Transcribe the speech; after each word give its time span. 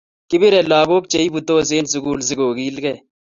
Kipire 0.29 0.59
lakok 0.69 1.03
che 1.11 1.19
iputos 1.27 1.67
en 1.77 1.85
sukul 1.91 2.19
si 2.27 2.33
kokil 2.39 2.75
kee 2.83 2.99